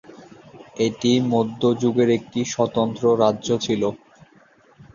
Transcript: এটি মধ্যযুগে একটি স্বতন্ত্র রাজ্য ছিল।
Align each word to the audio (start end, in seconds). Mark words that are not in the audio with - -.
এটি 0.79 1.11
মধ্যযুগে 1.31 2.05
একটি 2.17 2.39
স্বতন্ত্র 2.53 3.03
রাজ্য 3.23 3.47
ছিল। 3.65 3.81